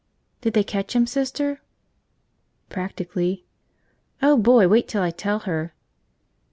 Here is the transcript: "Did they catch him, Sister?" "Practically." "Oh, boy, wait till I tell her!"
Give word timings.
"Did 0.41 0.53
they 0.55 0.63
catch 0.63 0.95
him, 0.95 1.05
Sister?" 1.05 1.61
"Practically." 2.69 3.45
"Oh, 4.19 4.35
boy, 4.35 4.67
wait 4.67 4.87
till 4.87 5.03
I 5.03 5.11
tell 5.11 5.37
her!" 5.41 5.75